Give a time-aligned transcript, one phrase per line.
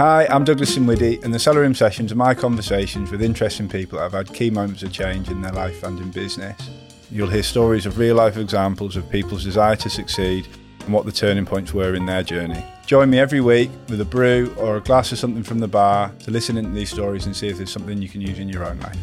[0.00, 3.98] Hi, I'm Douglas Sinwiddy, and the Cellar Room Sessions are my conversations with interesting people
[3.98, 6.58] that have had key moments of change in their life and in business.
[7.10, 10.48] You'll hear stories of real life examples of people's desire to succeed
[10.86, 12.64] and what the turning points were in their journey.
[12.86, 16.10] Join me every week with a brew or a glass of something from the bar
[16.20, 18.64] to listen into these stories and see if there's something you can use in your
[18.64, 18.96] own life.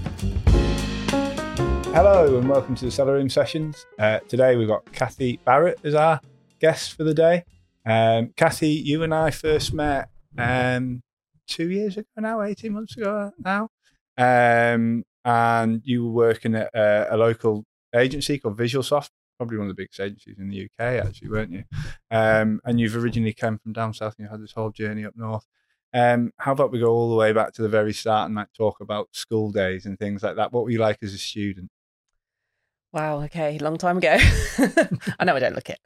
[1.94, 3.86] Hello, and welcome to the Cellar Room Sessions.
[4.00, 6.20] Uh, today we've got Kathy Barrett as our
[6.60, 7.44] guest for the day.
[7.86, 11.02] Um, Kathy, you and I first met um,
[11.48, 13.70] two years ago now, 18 months ago now.
[14.18, 19.76] Um, and you were working at a, a local agency called Visualsoft, probably one of
[19.76, 21.64] the biggest agencies in the UK, actually, weren't you?
[22.12, 25.16] Um, and you've originally come from down south and you had this whole journey up
[25.16, 25.46] north.
[25.94, 28.54] Um, how about we go all the way back to the very start and like
[28.54, 30.52] talk about school days and things like that?
[30.52, 31.70] What were you like as a student?
[32.98, 33.22] Wow.
[33.26, 33.60] Okay.
[33.60, 34.18] Long time ago.
[35.20, 35.80] I know I don't look it.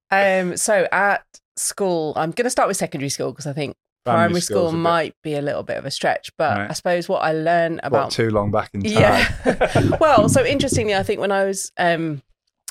[0.12, 1.24] um, so at
[1.56, 5.16] school, I'm going to start with secondary school because I think primary, primary school might
[5.24, 5.30] bit...
[5.30, 6.30] be a little bit of a stretch.
[6.38, 6.70] But right.
[6.70, 8.92] I suppose what I learned about what, too long back in time.
[8.92, 9.96] Yeah.
[10.00, 12.22] well, so interestingly, I think when I was um,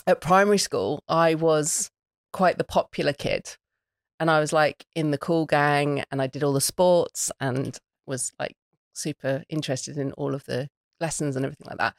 [0.05, 1.91] at primary school, I was
[2.31, 3.57] quite the popular kid,
[4.17, 7.77] and I was like in the cool gang, and I did all the sports and
[8.05, 8.55] was like
[8.93, 10.69] super interested in all of the
[11.01, 11.95] lessons and everything like that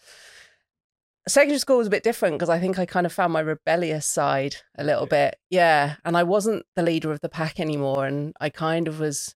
[1.29, 4.07] secondary school was a bit different because I think I kind of found my rebellious
[4.07, 5.37] side a little bit.
[5.51, 5.97] Yeah.
[6.05, 8.07] And I wasn't the leader of the pack anymore.
[8.07, 9.35] And I kind of was,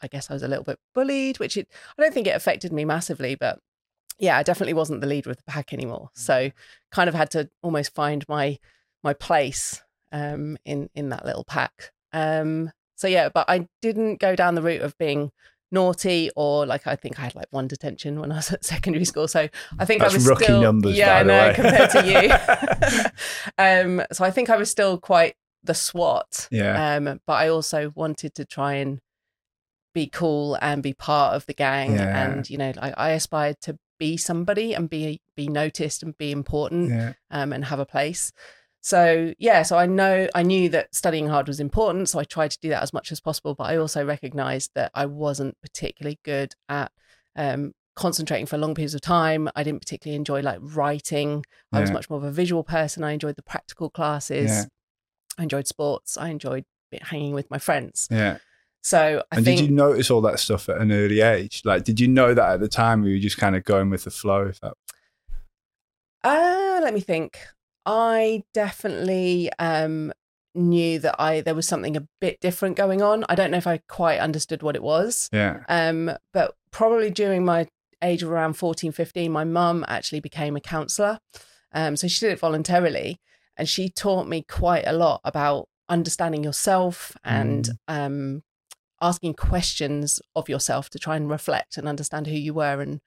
[0.00, 2.72] I guess I was a little bit bullied, which it, I don't think it affected
[2.72, 3.58] me massively, but
[4.18, 6.10] yeah, I definitely wasn't the leader of the pack anymore.
[6.14, 6.18] Mm.
[6.18, 6.50] So
[6.90, 8.58] kind of had to almost find my,
[9.02, 11.92] my place um, in, in that little pack.
[12.12, 15.32] Um, so yeah, but I didn't go down the route of being
[15.72, 19.04] naughty or like I think I had like one detention when I was at secondary
[19.04, 19.26] school.
[19.26, 23.10] So I think That's I was rookie still numbers, yeah, I know compared to you.
[23.58, 25.34] um, so I think I was still quite
[25.64, 26.48] the swot.
[26.50, 26.96] Yeah.
[26.96, 29.00] Um, but I also wanted to try and
[29.94, 32.24] be cool and be part of the gang, yeah.
[32.24, 36.32] and you know, I, I aspired to be somebody and be be noticed and be
[36.32, 37.12] important, yeah.
[37.30, 38.32] um, and have a place.
[38.82, 42.50] So yeah, so I know I knew that studying hard was important, so I tried
[42.50, 43.54] to do that as much as possible.
[43.54, 46.90] But I also recognised that I wasn't particularly good at
[47.36, 49.48] um, concentrating for long periods of time.
[49.54, 51.44] I didn't particularly enjoy like writing.
[51.72, 53.04] I was much more of a visual person.
[53.04, 54.50] I enjoyed the practical classes.
[54.50, 54.64] Yeah.
[55.38, 56.18] I enjoyed sports.
[56.18, 56.64] I enjoyed
[57.00, 58.08] hanging with my friends.
[58.10, 58.38] Yeah.
[58.82, 61.62] So I and think, did you notice all that stuff at an early age?
[61.64, 63.02] Like, did you know that at the time?
[63.02, 64.46] Or were you just kind of going with the flow?
[64.46, 64.74] If that.
[66.24, 67.38] Uh, let me think.
[67.84, 70.12] I definitely um,
[70.54, 73.24] knew that I there was something a bit different going on.
[73.28, 75.28] I don't know if I quite understood what it was.
[75.32, 75.60] Yeah.
[75.68, 77.68] Um, but probably during my
[78.02, 81.18] age of around 14, 15, my mum actually became a counsellor.
[81.72, 83.20] Um, so she did it voluntarily
[83.56, 87.76] and she taught me quite a lot about understanding yourself and mm.
[87.88, 88.42] um,
[89.00, 93.00] asking questions of yourself to try and reflect and understand who you were and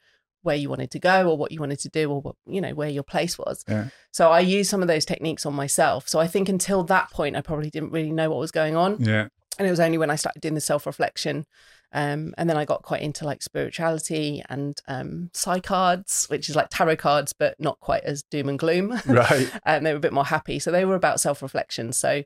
[0.46, 2.74] where you wanted to go or what you wanted to do or what you know
[2.74, 3.64] where your place was.
[3.68, 3.90] Yeah.
[4.12, 6.08] so i used some of those techniques on myself.
[6.08, 8.98] So i think until that point i probably didn't really know what was going on.
[9.00, 9.28] Yeah.
[9.58, 11.46] And it was only when i started doing the self-reflection
[11.92, 16.56] um, and then i got quite into like spirituality and um psi cards which is
[16.56, 19.00] like tarot cards but not quite as doom and gloom.
[19.06, 19.50] Right.
[19.66, 20.60] And they were a bit more happy.
[20.60, 21.94] So they were about self-reflection.
[21.94, 22.24] So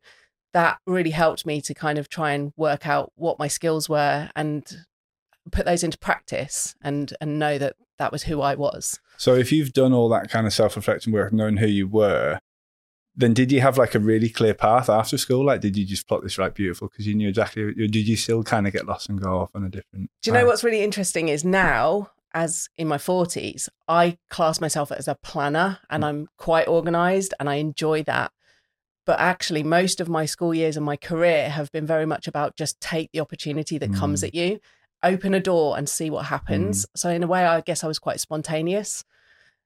[0.54, 4.30] that really helped me to kind of try and work out what my skills were
[4.36, 4.86] and
[5.52, 9.00] put those into practice and and know that that was who I was.
[9.18, 12.40] So if you've done all that kind of self-reflecting work, knowing who you were,
[13.16, 15.46] then did you have like a really clear path after school?
[15.46, 17.64] Like, did you just plot this right beautiful because you knew exactly?
[17.64, 20.10] Or did you still kind of get lost and go off on a different?
[20.22, 24.92] Do you know what's really interesting is now, as in my forties, I class myself
[24.92, 28.32] as a planner and I'm quite organised and I enjoy that.
[29.06, 32.56] But actually, most of my school years and my career have been very much about
[32.56, 33.98] just take the opportunity that mm.
[33.98, 34.60] comes at you
[35.04, 36.86] open a door and see what happens.
[36.86, 36.90] Mm.
[36.96, 39.04] So in a way, I guess I was quite spontaneous.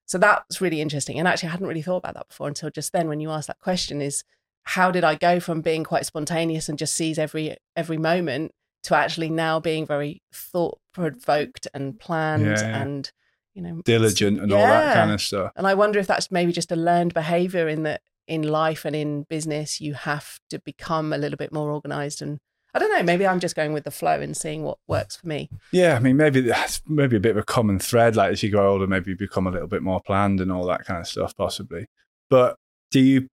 [0.06, 1.18] So that's really interesting.
[1.18, 3.48] And actually, I hadn't really thought about that before until just then when you asked
[3.48, 4.24] that question is
[4.64, 8.52] how did I go from being quite spontaneous and just seize every every moment
[8.84, 12.82] to actually now being very thought provoked and planned yeah, yeah.
[12.82, 13.12] and
[13.54, 14.58] you know diligent and yeah.
[14.58, 15.52] all that kind of stuff.
[15.56, 18.96] And I wonder if that's maybe just a learned behavior in that in life and
[18.96, 22.40] in business you have to become a little bit more organized and
[22.74, 23.04] I don't know.
[23.04, 25.50] Maybe I'm just going with the flow and seeing what works for me.
[25.72, 28.16] Yeah, I mean, maybe that's maybe a bit of a common thread.
[28.16, 30.66] Like as you grow older, maybe you become a little bit more planned and all
[30.66, 31.86] that kind of stuff, possibly.
[32.30, 32.58] But
[32.90, 33.30] do you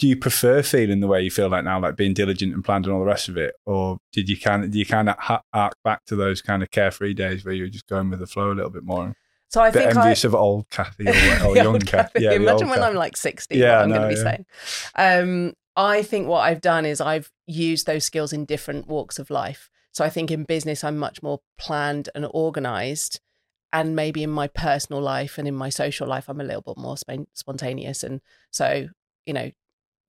[0.00, 2.86] do you prefer feeling the way you feel like now, like being diligent and planned
[2.86, 5.16] and all the rest of it, or did you kind of do you kind of
[5.52, 8.26] arc back to those kind of carefree days where you were just going with the
[8.26, 9.14] flow a little bit more?
[9.50, 12.22] So I think I'm envious I, of old Kathy or, or young Kathy.
[12.22, 12.90] Yeah, Imagine when Kathy.
[12.90, 14.36] I'm like 60, yeah, what I'm no, going to be yeah.
[14.94, 15.48] saying.
[15.48, 19.30] Um, I think what I've done is I've used those skills in different walks of
[19.30, 19.70] life.
[19.92, 23.20] So I think in business, I'm much more planned and organized.
[23.72, 26.76] And maybe in my personal life and in my social life, I'm a little bit
[26.76, 28.02] more sp- spontaneous.
[28.02, 28.88] And so,
[29.26, 29.50] you know,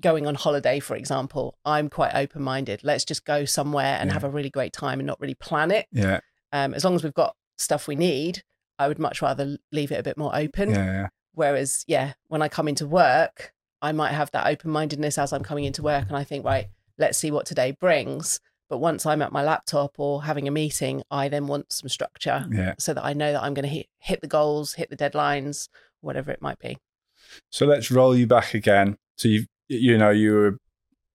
[0.01, 2.81] going on holiday, for example, I'm quite open minded.
[2.83, 4.13] Let's just go somewhere and Yeah.
[4.13, 5.85] have a really great time and not really plan it.
[5.91, 6.19] Yeah,
[6.51, 8.43] Um, as long as we've got stuff we need,
[8.79, 10.71] I would much rather leave it a bit more open.
[10.71, 11.07] yeah, yeah.
[11.33, 15.43] Whereas, yeah, when I come into work, I might have that open mindedness as I'm
[15.43, 16.67] coming into work and I think, right,
[16.97, 18.39] let's see what today brings.
[18.69, 22.47] But once I'm at my laptop or having a meeting, I then want some structure
[22.51, 22.75] yeah.
[22.79, 25.67] so that I know that I'm going to hit, hit the goals, hit the deadlines,
[25.99, 26.77] whatever it might be.
[27.49, 28.97] So let's roll you back again.
[29.17, 30.57] So you you know you were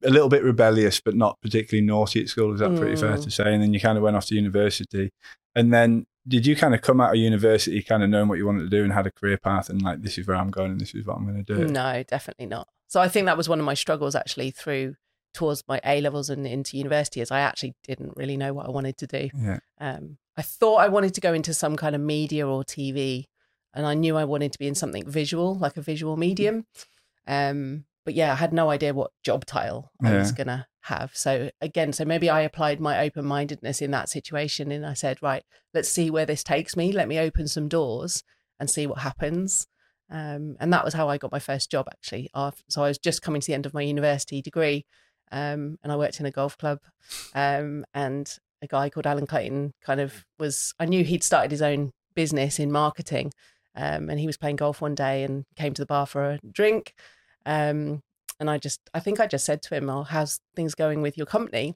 [0.03, 2.53] a little bit rebellious, but not particularly naughty at school.
[2.55, 3.25] Is that pretty fair Mm.
[3.25, 3.53] to say?
[3.53, 5.11] And then you kind of went off to university,
[5.55, 8.47] and then did you kind of come out of university kind of knowing what you
[8.47, 10.73] wanted to do and had a career path and like this is where I'm going
[10.73, 11.67] and this is what I'm going to do?
[11.69, 12.69] No, definitely not.
[12.89, 14.97] So I think that was one of my struggles actually through
[15.35, 18.71] towards my A levels and into university is I actually didn't really know what I
[18.71, 19.29] wanted to do.
[19.37, 23.25] Yeah, Um, I thought I wanted to go into some kind of media or TV,
[23.75, 26.67] and I knew I wanted to be in something visual, like a visual medium.
[27.27, 31.11] Um, but yeah, I had no idea what job title I was gonna have.
[31.15, 35.23] So again, so maybe I applied my open mindedness in that situation, and I said,
[35.23, 35.43] right,
[35.75, 36.93] let's see where this takes me.
[36.93, 38.23] Let me open some doors
[38.59, 39.67] and see what happens.
[40.11, 42.31] Um, and that was how I got my first job actually.
[42.69, 44.87] So I was just coming to the end of my university degree,
[45.33, 46.79] um, and I worked in a golf club.
[47.35, 48.33] Um, and
[48.63, 50.75] a guy called Alan Clayton kind of was.
[50.79, 53.33] I knew he'd started his own business in marketing,
[53.75, 56.39] um, and he was playing golf one day and came to the bar for a
[56.51, 56.95] drink.
[57.45, 58.03] Um,
[58.41, 61.17] and I just, I think I just said to him, "Oh, how's things going with
[61.17, 61.75] your company?"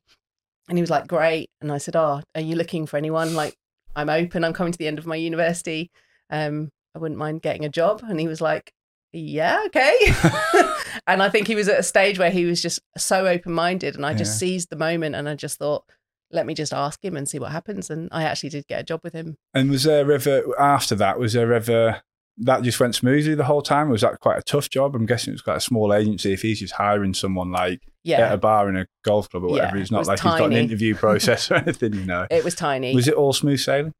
[0.68, 3.34] And he was like, "Great." And I said, "Oh, are you looking for anyone?
[3.34, 3.54] Like,
[3.96, 4.44] I'm open.
[4.44, 5.90] I'm coming to the end of my university.
[6.30, 8.72] Um, I wouldn't mind getting a job." And he was like,
[9.12, 9.96] "Yeah, okay."
[11.06, 13.96] and I think he was at a stage where he was just so open minded,
[13.96, 14.48] and I just Yeah.
[14.48, 15.84] seized the moment, and I just thought,
[16.30, 18.84] "Let me just ask him and see what happens." And I actually did get a
[18.84, 19.36] job with him.
[19.54, 21.18] And was there ever after that?
[21.18, 22.02] Was there ever
[22.40, 23.88] that just went smoothly the whole time?
[23.88, 24.94] Was that quite a tough job?
[24.94, 26.32] I'm guessing it's quite a small agency.
[26.32, 28.20] If he's just hiring someone like yeah.
[28.26, 30.32] at a bar in a golf club or Yeah, whatever, it's not was like he's
[30.32, 32.26] got an interview process or anything, you know.
[32.30, 32.94] it was tiny.
[32.94, 33.92] Was it all smooth sailing?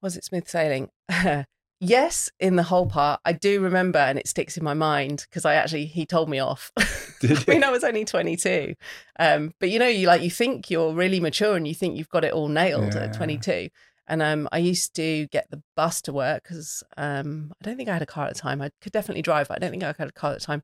[0.00, 0.90] was it smooth sailing?
[1.80, 3.20] yes, in the whole part.
[3.24, 6.38] I do remember, and it sticks in my mind because I actually he told me
[6.40, 6.72] off.
[7.20, 8.74] Did I mean, I was only twenty two,
[9.18, 12.08] um, but you know, you like you think you're really mature and you think you've
[12.08, 13.04] got it all nailed Yeah.
[13.04, 13.68] at twenty two.
[14.12, 17.88] And um, I used to get the bus to work because um, I don't think
[17.88, 18.60] I had a car at the time.
[18.60, 20.62] I could definitely drive, but I don't think I had a car at the time.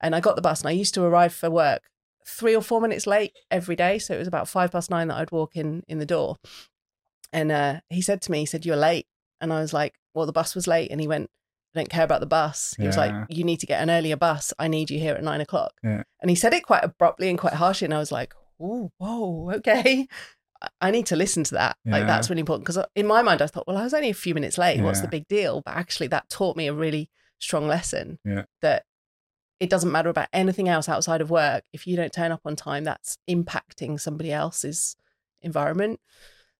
[0.00, 1.82] And I got the bus, and I used to arrive for work
[2.24, 3.98] three or four minutes late every day.
[3.98, 6.36] So it was about five past nine that I'd walk in in the door.
[7.32, 9.08] And uh, he said to me, he said, "You're late,"
[9.40, 11.30] and I was like, "Well, the bus was late." And he went,
[11.74, 14.16] "I don't care about the bus." He was like, "You need to get an earlier
[14.16, 14.52] bus.
[14.56, 16.04] I need you here at nine o'clock." Yeah.
[16.20, 19.50] And he said it quite abruptly and quite harshly, and I was like, "Oh, whoa,
[19.54, 20.06] okay."
[20.80, 21.76] I- need to listen to that.
[21.84, 24.14] Like that's really important because in my mind I thought, well, I was only a
[24.14, 24.80] few minutes late.
[24.80, 25.62] What's the big deal?
[25.64, 28.18] But actually, that taught me a really strong lesson.
[28.24, 28.44] Yeah.
[28.62, 28.84] That
[29.60, 31.64] it doesn't matter about anything else outside of work.
[31.72, 34.96] If you don't turn up on time, that's impacting somebody else's
[35.42, 36.00] environment.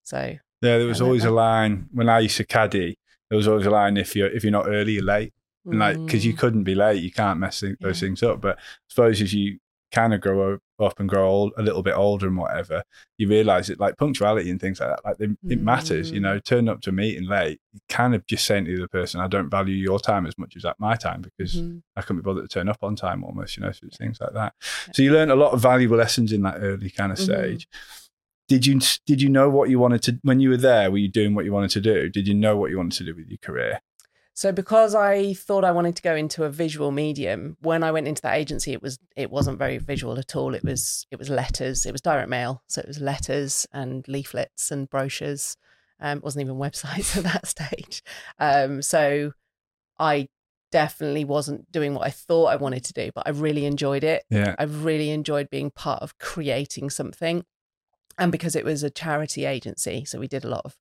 [0.03, 2.99] So Yeah, there was always a line when I used to caddy.
[3.31, 5.33] There was always a line if you're if you're not early, you're late.
[5.67, 8.07] And like because you mm, couldn't be late, you can't mess th- those Yeah.
[8.09, 8.41] things up.
[8.41, 9.59] But I suppose as you
[9.95, 12.83] kind of grow up and grow old, a little bit older and whatever,
[13.19, 16.11] you realise it like punctuality and things like that, like they, it matters.
[16.13, 16.23] You Mm.
[16.23, 19.21] know, turn up to a meeting late, kind of just saying to the other person,
[19.21, 21.83] "I don't value your time as much as that my time because mhm.
[21.97, 24.19] I couldn't be bothered to turn up on time almost." You know, so it's things
[24.21, 24.53] like that.
[24.95, 27.23] So you learn a lot of valuable lessons in that early kind of Mhm.
[27.23, 27.69] stage.
[28.49, 30.91] Did you did you know what you wanted to when you were there?
[30.91, 32.11] Were you doing what you wanted to do?
[32.11, 33.81] Did you know what you wanted to do with your career?
[34.37, 38.09] So because I thought I wanted to go into a visual medium, when I went
[38.09, 40.55] into that agency, it was it wasn't very visual at all.
[40.55, 41.87] It was it was letters.
[41.87, 45.57] It was direct mail, so it was letters and leaflets and brochures.
[46.01, 48.03] Um, it wasn't even websites at that stage.
[48.41, 49.33] Um, so
[50.01, 50.29] I
[50.73, 54.25] definitely wasn't doing what I thought I wanted to do, but I really enjoyed it.
[54.31, 57.45] Yeah, I really enjoyed being part of creating something.
[58.19, 60.77] And because it was a charity agency, so we did a lot of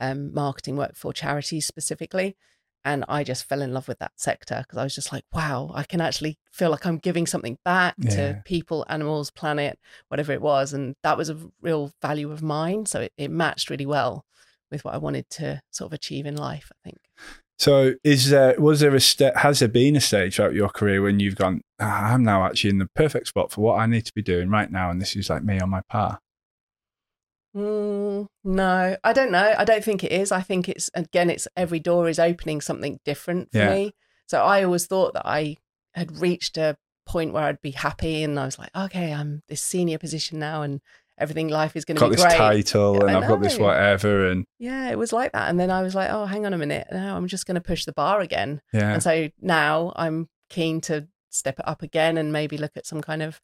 [0.00, 2.36] um, marketing work for charities specifically.
[2.84, 5.70] And I just fell in love with that sector because I was just like, wow,
[5.74, 8.10] I can actually feel like I'm giving something back Yeah.
[8.10, 10.72] to people, animals, planet, whatever it was.
[10.72, 12.86] And that was a real value of mine.
[12.86, 14.24] So it, it matched really well
[14.70, 16.98] with what I wanted to sort of achieve in life, I think.
[17.58, 21.02] So, is there was there a st- has there been a stage throughout your career
[21.02, 24.06] when you've gone, ah, I'm now actually in the perfect spot for what I need
[24.06, 26.20] to be doing right now, and this is like me on my par.
[27.56, 29.54] Mm, no, I don't know.
[29.56, 30.32] I don't think it is.
[30.32, 33.74] I think it's again, it's every door is opening something different for Yeah.
[33.74, 33.94] me.
[34.26, 35.56] So I always thought that I
[35.94, 36.76] had reached a
[37.06, 40.62] point where I'd be happy, and I was like, okay, I'm this senior position now,
[40.62, 40.80] and
[41.16, 42.36] everything life is going to got be this great.
[42.36, 45.48] title Yeah, and I've got this whatever and Yeah, it was like that.
[45.48, 46.86] And then I was like, oh, hang on a minute.
[46.92, 48.60] now I'm just going to push the bar again.
[48.72, 52.86] yeah And so now I'm keen to step it up again and maybe look at
[52.86, 53.40] some kind of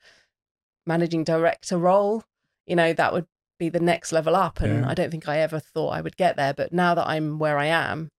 [0.87, 2.25] managing director role.
[2.67, 3.27] You know, that would
[3.59, 4.61] be the next level up.
[4.61, 4.89] And Yeah.
[4.91, 6.53] I don't think I ever thought I would get there.
[6.55, 8.11] But now that I'm where I am,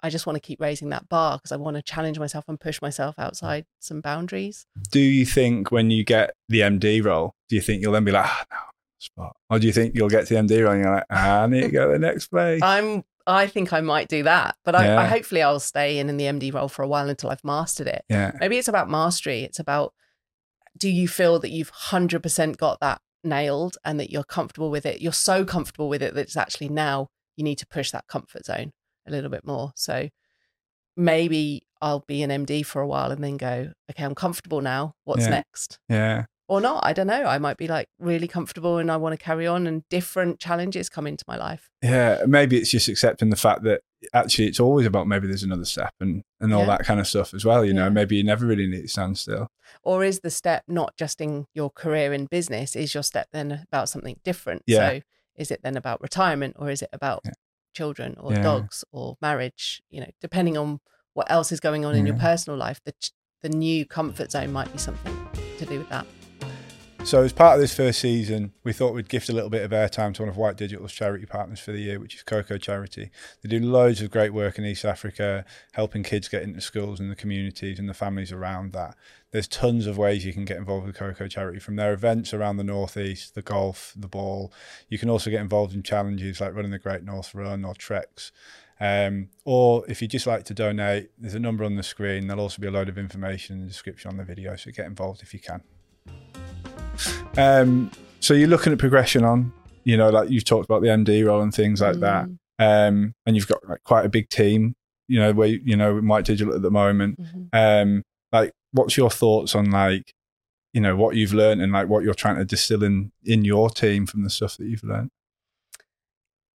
[0.00, 2.58] I just want to keep raising that bar because I want to challenge myself and
[2.60, 4.64] push myself outside some boundaries.
[4.90, 8.12] do you think when you get the MD role, do you think you'll then be
[8.12, 8.56] like, ah, no,
[8.98, 9.36] spot?
[9.50, 11.46] Or do you think you'll get to the MD role and you're like, ah, I
[11.48, 12.60] need to go to the next place?
[12.62, 15.00] I'm I think I might do that, but I, Yeah.
[15.00, 17.86] I hopefully I'll stay in in the MD role for a while until I've mastered
[17.88, 18.04] it.
[18.08, 18.32] yeah.
[18.40, 19.42] Maybe it's about mastery.
[19.42, 19.92] It's about
[20.78, 25.00] do you feel that you've 100% got that nailed and that you're comfortable with it?
[25.00, 28.44] You're so comfortable with it that it's actually now you need to push that comfort
[28.46, 28.72] zone
[29.06, 29.72] a little bit more.
[29.76, 30.08] So
[30.96, 34.94] maybe I'll be an MD for a while and then go, okay, I'm comfortable now.
[35.04, 35.30] What's Yeah.
[35.30, 35.78] next?
[35.88, 36.24] Yeah.
[36.48, 36.84] Or not.
[36.84, 37.24] I don't know.
[37.24, 40.88] I might be like really comfortable and I want to carry on and different challenges
[40.88, 41.68] come into my life.
[41.82, 42.22] Yeah.
[42.26, 45.92] Maybe it's just accepting the fact that actually it's always about maybe there's another step
[46.00, 46.66] and, and all Yeah.
[46.78, 47.64] that kind of stuff as well.
[47.64, 49.48] You know, maybe you never really need to stand still.
[49.82, 52.76] Or is the step not just in your career in business?
[52.76, 54.62] Is your step then about something different?
[54.66, 54.88] Yeah.
[54.88, 55.00] So
[55.36, 57.32] is it then about retirement or is it about Yeah.
[57.74, 58.42] children or Yeah.
[58.42, 59.82] dogs or marriage?
[59.90, 60.80] You know, depending on
[61.14, 62.94] what else is going on in your personal life, the
[63.42, 65.16] the new comfort zone might be something
[65.58, 66.06] to do with that.
[67.08, 69.70] So, as part of this first season, we thought we'd gift a little bit of
[69.70, 73.08] airtime to one of White Digital's charity partners for the year, which is Coco Charity.
[73.40, 77.10] They do loads of great work in East Africa, helping kids get into schools and
[77.10, 78.94] the communities and the families around that.
[79.30, 82.58] There's tons of ways you can get involved with Coco Charity, from their events around
[82.58, 84.52] the Northeast, the golf, the ball.
[84.90, 88.32] You can also get involved in challenges like running the Great North Run or treks.
[88.80, 92.26] Um, or if you just like to donate, there's a number on the screen.
[92.26, 94.84] There'll also be a load of information in the description on the video, so get
[94.84, 95.62] involved if you can.
[97.38, 97.90] Um,
[98.20, 99.52] so you're looking at progression on,
[99.84, 102.26] you know, like you've talked about the MD role and things like that.
[102.26, 104.74] Mm, Um, and you've got like quite a big team,
[105.06, 107.18] you know, where you know, with White Digital at the moment.
[107.20, 107.48] mhm.
[107.52, 108.02] Um,
[108.32, 110.12] like, what's your thoughts on like,
[110.72, 113.70] you know, what you've learned and like what you're trying to distill in in your
[113.70, 115.10] team from the stuff that you've learned?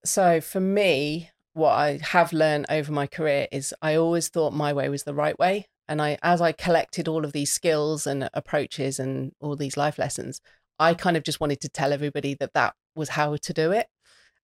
[0.05, 4.73] So for me, what I have learned over my career is I always thought my
[4.73, 5.65] way was the right way.
[5.87, 9.97] And I, as I collected all of these skills and approaches and all these life
[9.97, 10.41] lessons,
[10.83, 13.87] I kind of just wanted to tell everybody that that was how to do it.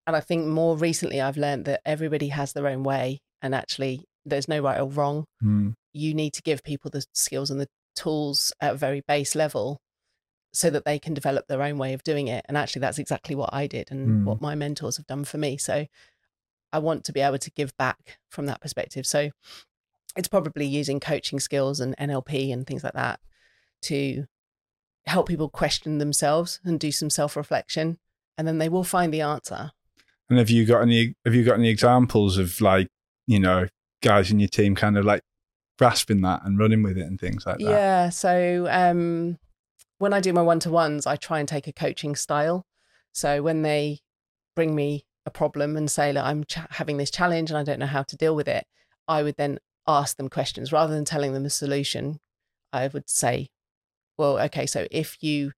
[0.07, 4.05] And I think more recently, I've learned that everybody has their own way, and actually,
[4.25, 5.25] there's no right or wrong.
[5.43, 9.35] Mm, You need to give people the skills and the tools at a very base
[9.35, 9.79] level
[10.53, 12.43] so that they can develop their own way of doing it.
[12.47, 14.23] And actually, that's exactly what I did and Mm.
[14.25, 15.57] what my mentors have done for me.
[15.57, 15.85] So
[16.71, 19.05] I want to be able to give back from that perspective.
[19.05, 19.29] So
[20.15, 23.19] it's probably using coaching skills and NLP and things like that
[23.83, 24.25] to
[25.09, 27.97] help people question themselves and do some self reflection.
[28.37, 29.71] And then they will find the answer.
[30.29, 31.15] And have you got any?
[31.25, 32.87] Have you got any examples of like,
[33.27, 33.67] you know,
[34.01, 35.21] guys in your team kind of like
[35.77, 37.69] grasping that and running with it and things like that?
[37.69, 38.09] Yeah.
[38.09, 39.37] So um,
[39.97, 42.65] when I do my one to ones, I try and take a coaching style.
[43.11, 43.99] So when they
[44.55, 47.79] bring me a problem and say, Look, I'm ch- having this challenge and I don't
[47.79, 48.65] know how to deal with it,
[49.07, 52.19] I would then ask them questions rather than telling them a solution.
[52.71, 53.49] I would say,
[54.19, 55.53] Well, okay, so if you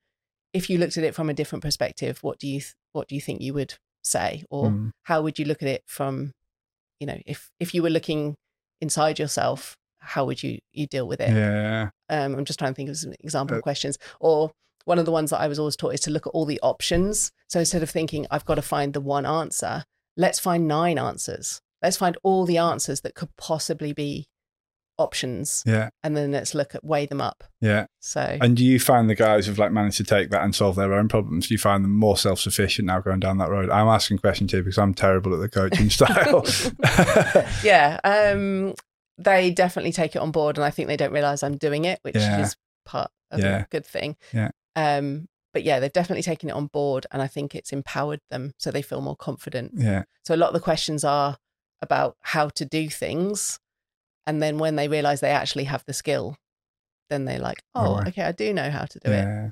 [0.54, 3.16] if you looked at it from a different perspective, what do you th- what do
[3.16, 4.92] you think you would say, or Mm.
[5.04, 6.34] how would you look at it from,
[7.00, 8.36] you know, if if you were looking
[8.80, 11.30] inside yourself, how would you you deal with it?
[11.36, 11.90] Yeah.
[12.10, 13.98] um, I'm just trying to think of some example Uh, questions.
[14.20, 14.52] Or
[14.86, 16.60] one of the ones that I was always taught is to look at all the
[16.62, 17.32] options.
[17.48, 19.86] So instead of thinking I've got to find the one answer,
[20.18, 21.62] let's find nine answers.
[21.82, 24.28] Let's find all the answers that could possibly be
[25.02, 25.90] options, Yeah.
[26.04, 27.44] and then let's look at weigh them up.
[27.60, 27.88] Yeah.
[28.00, 30.76] So And do you find the guys who've like managed to take that and solve
[30.76, 31.48] their own problems?
[31.48, 33.70] Do you find them more self sufficient now going down that road?
[33.70, 36.46] I'm asking questions here because I'm terrible at the coaching style.
[37.64, 38.74] yeah, um,
[39.18, 42.00] they definitely take it on board, and I think they don't realize I'm doing it,
[42.04, 42.42] which Yeah.
[42.42, 42.56] is
[42.86, 43.62] part of Yeah.
[43.62, 44.16] a good thing.
[44.34, 44.50] Yeah.
[44.76, 48.54] Um, but yeah, they've definitely taken it on board, and I think it's empowered them
[48.58, 49.74] so they feel more confident.
[49.76, 50.04] yeah.
[50.26, 51.38] So a lot of the questions are
[51.82, 53.60] about how to do things,
[54.28, 56.36] and then when they realize they actually have the skill,
[57.10, 58.08] then they're like, "Oh, Right.
[58.10, 59.52] okay, I do know how to do it."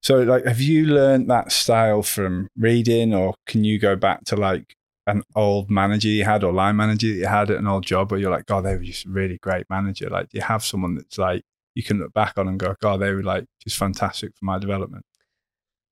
[0.00, 4.36] So, like, have you learned that style from reading, or can you go back to
[4.36, 4.74] like
[5.06, 8.10] an old manager you had or line manager that you had at an old job
[8.10, 10.08] where you're like, God, they were just a really great manager?
[10.10, 11.42] Like, do you have someone that's like
[11.74, 14.58] you can look back on and go, God, they were like just fantastic for my
[14.58, 15.04] development?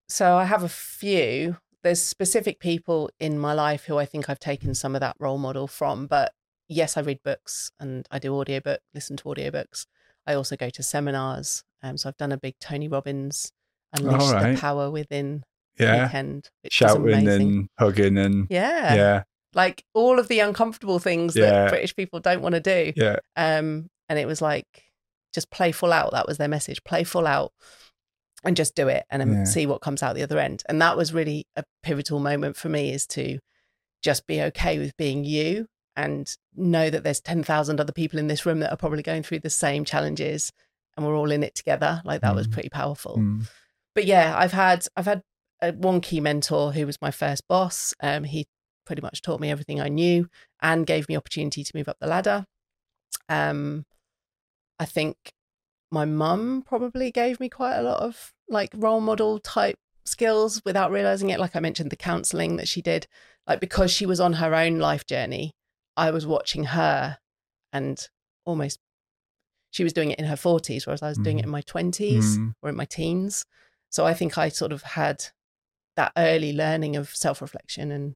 [0.08, 1.56] So I have a few.
[1.82, 5.38] There's specific people in my life who I think I've taken some of that role
[5.38, 6.06] model from.
[6.06, 6.32] But
[6.70, 9.84] yes, I read books and I do audiobook, listen to audiobooks.
[10.26, 11.64] I also go to seminars.
[11.82, 13.52] Um, so I've done a big Tony Robbins
[13.92, 14.54] Unleash right.
[14.54, 15.42] the Power Within
[15.78, 16.04] Yeah.
[16.06, 16.48] weekend.
[16.70, 18.94] Shouting and hugging and yeah.
[18.94, 19.22] yeah,
[19.54, 21.50] like all of the uncomfortable things Yeah.
[21.50, 22.92] that British people don't want to do.
[22.96, 24.66] yeah, Um, and it was like
[25.34, 26.12] just play full out.
[26.12, 27.52] That was their message: play full out
[28.44, 29.44] and just do it, and Yeah.
[29.44, 30.62] see what comes out the other end.
[30.68, 33.38] And that was really a pivotal moment for me: is to
[34.02, 35.66] just be okay with being you
[36.04, 39.22] and know that there's ten thousand other people in this room that are probably going
[39.22, 40.52] through the same challenges,
[40.96, 42.02] and we're all in it together.
[42.04, 42.52] Like that was Mm.
[42.52, 43.48] pretty powerful Mm.
[43.94, 45.22] but yeah, I've had I've had
[45.62, 47.94] a, one key mentor who was my first boss.
[48.00, 48.46] Um, he
[48.86, 50.28] pretty much taught me everything I knew
[50.60, 52.44] and gave me opportunity to move up the ladder.
[53.28, 53.84] Um,
[54.78, 55.16] I think
[55.90, 60.90] my mum probably gave me quite a lot of like role model type skills without
[60.90, 61.38] realizing it.
[61.40, 63.06] Like I mentioned, the counseling that she did,
[63.46, 65.52] like because she was on her own life journey,
[65.96, 67.18] I was watching her
[67.72, 68.08] and
[68.44, 68.78] almost
[69.70, 72.36] she was doing it in her 40s, whereas I was doing it in my 20s
[72.38, 72.54] Mm.
[72.62, 73.44] or in my teens.
[73.88, 75.24] So I think I sort of had
[75.96, 78.14] that early learning of self reflection and,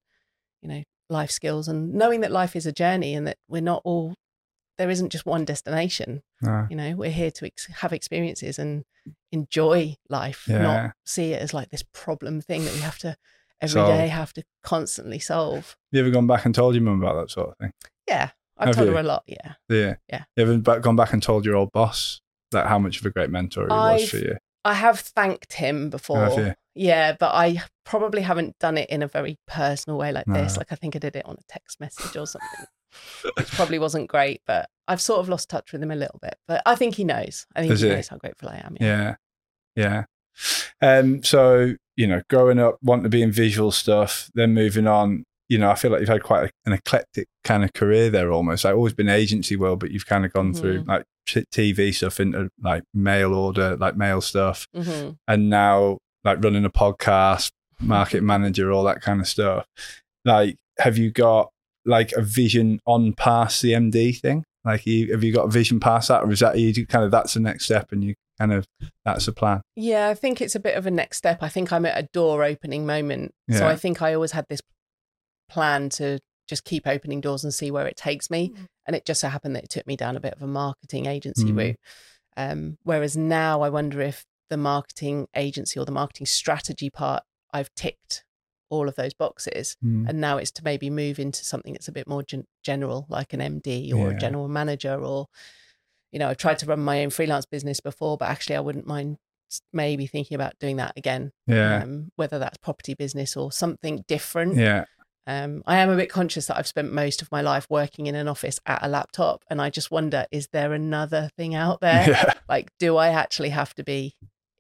[0.62, 3.83] you know, life skills and knowing that life is a journey and that we're not
[3.85, 4.14] all,
[4.78, 6.23] there isn't just one destination.
[6.43, 6.66] No.
[6.71, 8.85] You know, we're here to ex- have experiences and
[9.31, 10.59] enjoy life, Yeah.
[10.62, 13.16] not see it as like this problem thing that we have to
[13.64, 15.76] every day have to constantly solve.
[15.92, 17.73] You ever gone back and told your mum about that sort of thing?
[18.09, 18.30] Yeah.
[18.56, 18.94] I've Have told you?
[18.94, 19.25] her a lot.
[19.26, 19.54] Yeah.
[19.68, 19.94] Yeah.
[20.09, 20.25] Yeah.
[20.37, 22.21] You ever gone back and told your old boss
[22.52, 24.37] that how much of a great mentor he was I've- for you?
[24.66, 26.25] I have thanked him before.
[26.25, 26.56] Have?
[26.75, 30.56] Yeah, but I probably haven't done it in a very personal way like this.
[30.56, 32.64] Like I think I did it on a text message or something,
[33.37, 34.40] which probably wasn't great.
[34.47, 36.37] But I've sort of lost touch with him a little bit.
[36.49, 37.47] But I think he knows.
[37.54, 37.94] I think Does he he?
[37.94, 38.78] knows how grateful I am.
[38.80, 39.16] Yeah.
[39.76, 40.04] Yeah.
[40.80, 45.25] Um, so, you know, growing up, wanting to be in visual stuff, then moving on,
[45.49, 48.33] you know, I feel like you've had quite a, an eclectic kind of career there
[48.33, 48.65] almost.
[48.65, 50.89] I've like always been agency world, but you've kind of gone through Mhm.
[50.89, 56.64] like TV stuff into like mail order, like mail stuff, hmm and now like running
[56.64, 59.66] a podcast, market manager, all that kind of stuff.
[60.25, 61.51] Like, have you got
[61.85, 64.45] like a vision on past the MD thing?
[64.64, 67.11] Like, you, have you got a vision past that, or is that you kind of
[67.11, 68.66] that's the next step, and you kind of
[69.05, 69.62] that's the plan?
[69.77, 71.42] Yeah, I think it's a bit of a next step.
[71.42, 73.33] I think I'm at a door opening moment.
[73.51, 74.61] So I think I always had this
[75.49, 76.18] plan to
[76.49, 78.53] just keep opening doors and see where it takes me.
[78.87, 81.07] And it just so happened that it took me down a bit of a marketing
[81.07, 81.57] agency Mm.
[81.57, 81.77] route.
[82.37, 87.75] Um, whereas now I wonder if the marketing agency or the marketing strategy part, I've
[87.75, 88.25] ticked
[88.68, 89.77] all of those boxes.
[89.83, 90.09] Mm.
[90.09, 93.33] And now it's to maybe move into something that's a bit more gen- general, like
[93.33, 94.16] an MD or Yeah.
[94.16, 95.27] a general manager, or,
[96.14, 98.87] you know, I've tried to run my own freelance business before, but actually I wouldn't
[98.87, 99.16] mind
[99.72, 104.57] maybe thinking about doing that again, Yeah, um, whether that's property business or something different.
[104.57, 104.85] yeah,
[105.27, 108.14] Um, I am a bit conscious that I've spent most of my life working in
[108.14, 112.05] an office at a laptop, and I just wonder: is there another thing out there?
[112.09, 112.35] yeah.
[112.48, 114.14] Like, do I actually have to be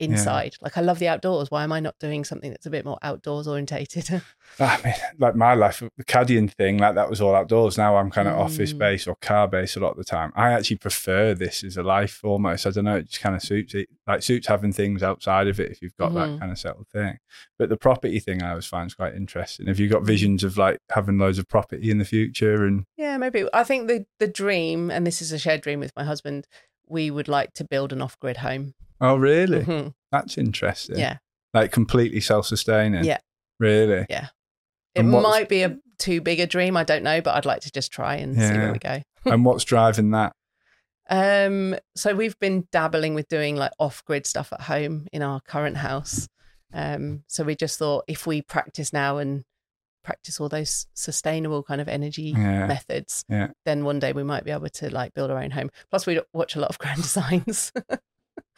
[0.04, 0.54] inside?
[0.60, 1.50] Like, I love the outdoors.
[1.50, 4.22] Why am I not doing something that's a bit more outdoors orientated?
[4.60, 7.76] I mean, like my life, the caddying thing, like that was all outdoors.
[7.78, 8.78] Now I'm kind of office Mm.
[8.78, 10.32] based or car based a lot of the time.
[10.36, 12.66] I actually prefer this as a life almost.
[12.66, 13.88] I don't know, it just kind of suits it.
[14.06, 16.38] Like suits having things outside of it if you've got that Mhm.
[16.40, 17.18] kind of settled thing.
[17.58, 19.66] But the property thing I always find is quite interesting.
[19.66, 19.92] Have you Mm.
[19.92, 22.64] got visions of like having loads of property in the future?
[22.64, 23.46] And yeah, maybe.
[23.52, 26.46] I think the the dream, and this is a shared dream with my husband,
[26.86, 28.74] we would like to build an off grid home.
[29.00, 29.62] Oh, really?
[29.64, 29.94] Mhm.
[30.12, 30.98] That's interesting.
[30.98, 31.18] Yeah,
[31.52, 33.04] Like completely self sustaining.
[33.04, 33.18] Yeah.
[33.60, 34.06] Really?
[34.08, 34.28] Yeah.
[34.94, 36.76] It might be a too big a dream.
[36.76, 39.02] I don't know, but I'd like to just try and see where we go.
[39.24, 40.32] and what's driving that?
[41.10, 45.76] Um, so we've been dabbling with doing like off-grid stuff at home in our current
[45.76, 46.26] house.
[46.72, 49.44] Um, so we just thought if we practice now and
[50.02, 52.66] practice all those sustainable kind of energy Yeah.
[52.66, 53.48] methods, Yeah.
[53.66, 55.68] then one day we might be able to like build our own home.
[55.90, 57.70] Plus, we watch a lot of grand designs.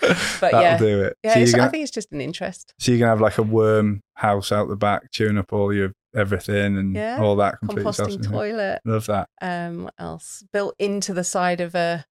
[0.41, 0.79] That'll yeah.
[0.79, 1.17] do it.
[1.23, 2.75] yeah, so, it's, you're I think it's just an interest.
[2.79, 5.93] so you're gonna have like a worm house out the back, chewing up all your
[6.15, 7.19] everything and Yeah.
[7.21, 8.81] all that completely Composting toilet.
[8.85, 9.29] Love that.
[9.41, 10.45] Um, what else?
[10.53, 12.05] Built into the side of a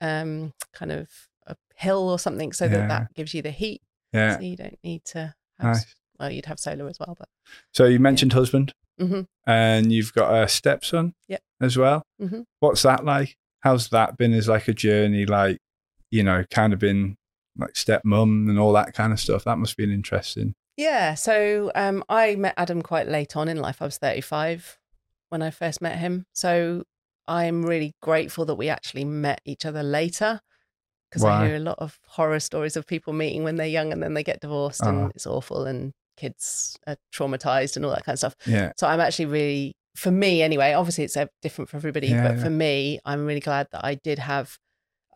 [0.00, 1.08] um kind of
[1.46, 2.70] a hill or something, so Yeah.
[2.72, 3.82] that that gives you the heat.
[4.12, 4.36] Yeah.
[4.36, 5.94] So you don't need to have, Nice.
[6.18, 7.28] well, you'd have solar as well, but
[7.74, 9.26] So you mentioned husband, Mhm.
[9.46, 11.40] and you've got a stepson Yep.
[11.60, 12.02] as well.
[12.20, 12.44] Mhm.
[12.60, 13.36] What's that like?
[13.60, 15.26] How's that been as like a journey?
[15.26, 15.58] Like,
[16.10, 17.16] you know, kind of been
[17.56, 19.44] like stepmom and all that kind of stuff.
[19.44, 20.54] That must be an interesting.
[20.76, 21.14] yeah.
[21.14, 23.82] So um, I met Adam quite late on in life.
[23.82, 24.78] I was 35
[25.30, 26.24] when I first met him.
[26.32, 26.84] So
[27.26, 30.40] I'm really grateful that we actually met each other later
[31.10, 34.02] because I hear a lot of horror stories of people meeting when they're young and
[34.02, 34.88] then they get divorced Oh.
[34.88, 38.36] and it's awful and kids are traumatized and all that kind of stuff.
[38.46, 38.72] Yeah.
[38.76, 42.36] So I'm actually really, for me anyway, obviously it's uh, different for everybody, Yeah, but
[42.36, 42.42] yeah.
[42.44, 44.58] for me, I'm really glad that I did have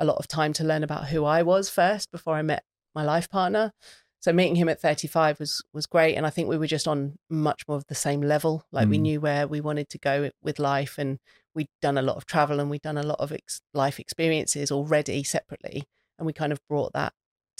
[0.02, 2.62] a lot of time to learn about who I was first before I met
[2.94, 3.72] my life partner.
[4.20, 6.98] so meeting him at 35 was was great and i think we were just on
[7.28, 9.06] much more of the same level like we Mm.
[9.06, 11.18] knew where we wanted to go with life and
[11.54, 14.70] we'd done a lot of travel and we'd done a lot of ex- life experiences
[14.70, 15.78] already separately
[16.16, 17.12] and we kind of brought that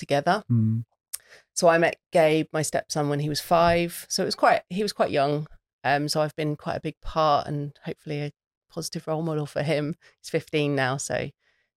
[0.03, 0.85] together Mm.
[1.59, 4.83] so i met gabe my stepson when he was five so it was quite he
[4.87, 5.35] was quite young
[5.91, 8.33] um so i've been quite a big part and hopefully a
[8.71, 11.31] positive role model for him he's 15 now so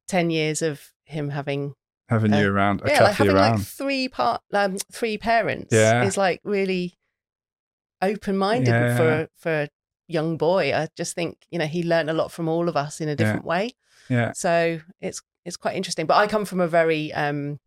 [0.07, 1.73] 10 years of him having
[2.09, 3.57] Having Uh, you around, a yeah, like having around.
[3.57, 6.03] like three part, um, three parents Yeah.
[6.03, 6.93] is like really
[8.01, 8.97] open minded Yeah.
[8.97, 9.69] for for a
[10.07, 10.73] young boy.
[10.73, 13.15] I just think you know he learned a lot from all of us in a
[13.15, 13.71] different way.
[14.09, 14.33] yeah.
[14.33, 16.05] So it's it's quite interesting.
[16.05, 17.59] But I come from a very um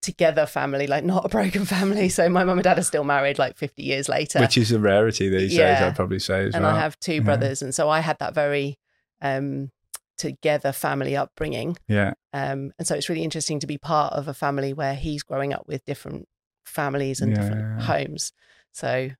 [0.00, 2.08] together family, like not a broken family.
[2.08, 4.80] So my mum and dad are still married, like fifty years later, Which is a
[4.80, 6.74] rarity these days, I'd probably say as and well.
[6.74, 7.20] I have two Yeah.
[7.20, 8.78] brothers, and so I had that very
[9.20, 9.70] um
[10.18, 11.76] together family upbringing.
[11.88, 12.12] yeah.
[12.32, 15.52] Um, and so it's really interesting to be part of a family where he's growing
[15.52, 16.26] up with different
[16.64, 18.32] families and different homes.
[18.72, 19.10] So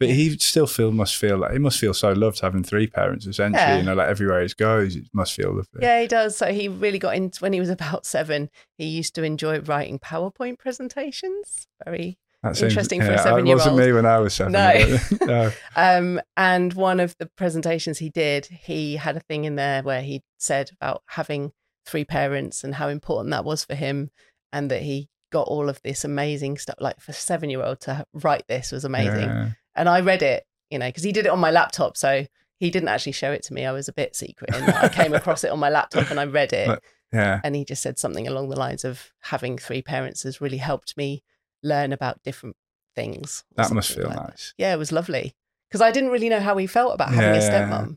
[0.00, 3.26] But he still feel must feel like he must feel so loved having three parents
[3.26, 3.60] essentially.
[3.62, 3.76] Yeah.
[3.78, 5.80] You know, like everywhere he goes, it must feel lovely.
[5.80, 6.36] yeah, he does.
[6.36, 8.48] So he really got into when he was about seven.
[8.78, 11.66] He used to enjoy writing PowerPoint presentations.
[11.84, 13.66] Very That Interesting for a seven year old.
[13.66, 14.52] It wasn't me when I was seven.
[14.52, 14.98] No.
[15.18, 15.52] but- no.
[15.76, 20.02] Um, and one of the presentations he did, he had a thing in there where
[20.02, 21.52] he said about having
[21.86, 24.10] three parents and how important that was for him,
[24.52, 26.76] and that he got all of this amazing stuff.
[26.80, 29.28] Like for a seven year old to write this was amazing.
[29.28, 29.48] Yeah.
[29.76, 31.96] And I read it, you know, because he did it on my laptop.
[31.96, 32.26] So
[32.58, 33.64] he didn't actually show it to me.
[33.64, 36.18] I was a bit secret in that I came across it on my laptop and
[36.20, 36.66] I read it.
[36.72, 37.40] But- Yeah.
[37.44, 40.96] And he just said something along the lines of having three parents has really helped
[40.96, 41.22] me
[41.62, 42.56] learn about different
[42.94, 43.44] things.
[43.56, 44.54] That must feel like nice.
[44.58, 45.34] yeah, it was lovely
[45.68, 47.96] because I didn't really know how he felt about having a stepmom.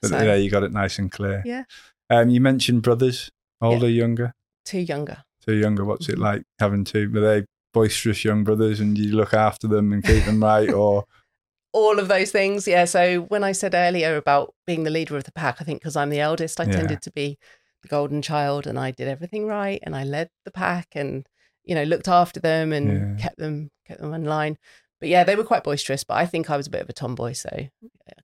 [0.00, 1.42] But So, yeah, you got it nice and clear.
[1.44, 1.64] Yeah.
[2.10, 4.34] Um, you mentioned brothers, older, younger.
[4.64, 5.24] two younger.
[5.46, 5.84] Two younger.
[5.84, 6.22] What's it Mhm.
[6.22, 7.10] like having two?
[7.10, 11.04] Were they boisterous young brothers, and you look after them and keep them right, or
[11.72, 12.66] All of those things.
[12.66, 12.86] Yeah.
[12.86, 15.96] So when I said earlier about being the leader of the pack, I think because
[15.96, 16.72] I'm the eldest, I Yeah.
[16.76, 17.38] tended to be
[17.82, 21.28] the golden child and I did everything right and I led the pack and,
[21.68, 22.86] you know, looked after them and
[23.18, 23.22] Yeah.
[23.22, 24.58] kept them kept them in line.
[25.00, 26.92] But yeah, they were quite boisterous, but I think I was a bit of a
[26.92, 27.34] tomboy.
[27.34, 27.68] So yeah,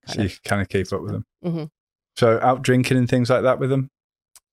[0.06, 1.24] so kind you of kind of keep up with them?
[1.44, 1.70] Mhm.
[2.16, 3.90] So out drinking and things like that with them?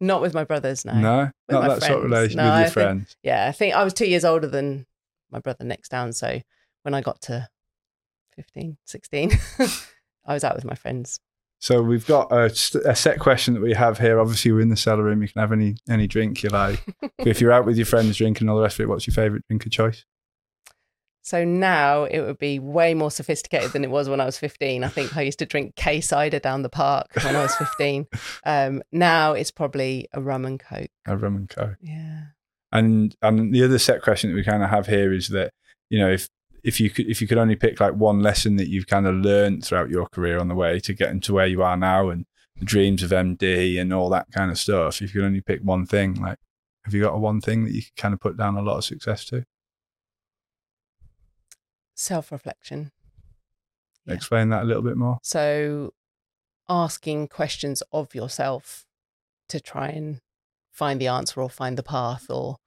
[0.04, 0.94] not with my brothers, no.
[0.94, 3.16] No, With not that sort of relationship No, with I your think- friends.
[3.22, 4.88] Yeah, I think I was two years older than
[5.30, 6.12] my brother next down.
[6.14, 6.42] So
[6.82, 7.48] when I got to
[8.36, 9.32] 15, 16,
[10.26, 11.20] I was out with my friends.
[11.62, 12.46] So we've got a,
[12.86, 14.20] a set question that we have here.
[14.20, 15.22] Obviously, we're in the cellar room.
[15.22, 16.84] You can have any any drink you like.
[17.00, 19.14] But if you're out with your friends drinking all the rest of it, what's your
[19.14, 20.04] favourite drink of choice?
[21.22, 24.84] So now it would be way more sophisticated than it was when I was 15.
[24.84, 28.08] I think I used to drink K cider down the park when I was 15.
[28.44, 30.90] Um, now it's probably a rum and coke.
[31.06, 31.78] A rum and coke.
[31.80, 32.24] Yeah.
[32.72, 35.54] And and the other set question that we kind of have here is that
[35.90, 36.28] you know if
[36.64, 39.16] if you could if you could only pick like one lesson that you've kind of
[39.16, 42.26] learned throughout your career on the way to getting to where you are now and
[42.58, 45.62] the dreams of MD and all that kind of stuff, if you could only pick
[45.62, 46.38] one thing, like
[46.84, 48.78] have you got a one thing that you could kind of put down a lot
[48.78, 49.44] of success to?
[51.96, 52.92] Self reflection.
[54.06, 54.16] Yeah.
[54.16, 55.20] Explain that a little bit more.
[55.24, 55.94] So
[56.70, 58.86] asking questions of yourself
[59.50, 60.20] to try and
[60.72, 62.58] find the answer or find the path or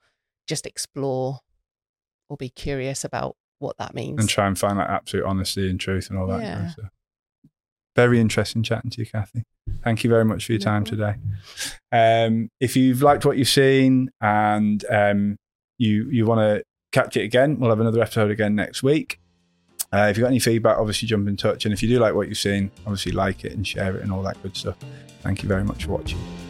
[0.46, 1.40] just explore
[2.28, 4.20] or be curious about what that means.
[4.20, 6.68] and try and find that absolute honesty and truth and all that Yeah.
[6.68, 6.90] stuff.
[7.96, 9.44] Very interesting chatting to you, Kathy.
[9.82, 11.14] Thank you very much for your No time problem.
[11.92, 12.26] today.
[12.26, 15.36] Um, if you've liked what you've seen and um,
[15.78, 19.18] you you want to catch it again, we'll have another episode again next week.
[19.92, 21.64] Uh, if you've got any feedback, obviously jump in touch.
[21.66, 24.10] And if you do like what you've seen, obviously like it and share it and
[24.12, 24.76] all that good stuff.
[25.22, 26.43] Thank you very much for watching.